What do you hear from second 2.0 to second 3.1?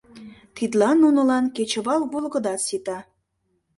волгыдат сита.